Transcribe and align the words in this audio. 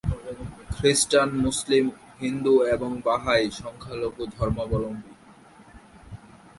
খ্রিস্টান, 0.75 1.29
মুসলিম, 1.45 1.85
হিন্দু 2.19 2.53
এবং 2.75 2.91
বাহাই 3.05 3.43
সংখ্যালঘু 3.51 4.23
ধর্মাবলম্ববী। 4.37 5.11